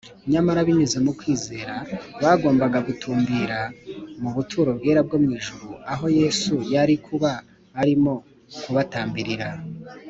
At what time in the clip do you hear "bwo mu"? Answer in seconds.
5.07-5.29